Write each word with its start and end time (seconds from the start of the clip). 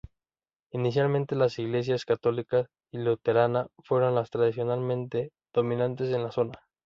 Inicialmente 0.71 1.35
las 1.35 1.59
Iglesias 1.59 2.05
católica 2.05 2.65
y 2.91 2.97
luterana 2.97 3.67
fueron 3.83 4.15
las 4.15 4.31
tradicionalmente 4.31 5.31
dominantes 5.53 6.09
en 6.09 6.23
la 6.23 6.31
zona. 6.31 6.53